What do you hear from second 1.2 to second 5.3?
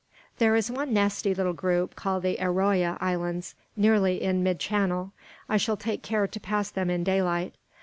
little group, called the Arroa Islands, nearly in mid channel.